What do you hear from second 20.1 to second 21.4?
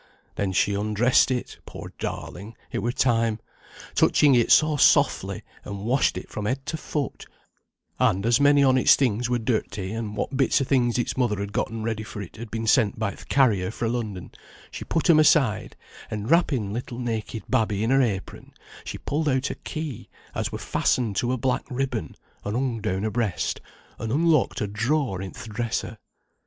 as were fastened to a